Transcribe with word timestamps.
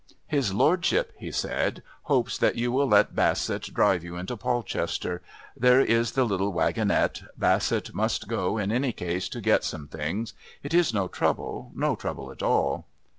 "His 0.25 0.51
lordship," 0.51 1.13
he 1.19 1.31
said, 1.31 1.83
"hopes 2.05 2.35
that 2.39 2.55
you 2.55 2.71
will 2.71 2.87
let 2.87 3.13
Bassett 3.15 3.71
drive 3.71 4.03
you 4.03 4.15
into 4.17 4.35
Polchester. 4.35 5.21
There 5.55 5.79
is 5.79 6.13
the 6.13 6.23
little 6.23 6.51
wagonette; 6.51 7.21
Bassett 7.37 7.93
must 7.93 8.27
go, 8.27 8.57
in 8.57 8.71
any 8.71 8.93
case, 8.93 9.29
to 9.29 9.39
get 9.39 9.63
some 9.63 9.87
things. 9.87 10.33
It 10.63 10.73
is 10.73 10.91
no 10.91 11.07
trouble, 11.07 11.71
no 11.75 11.95
trouble 11.95 12.31
at 12.31 12.41
all." 12.41 12.87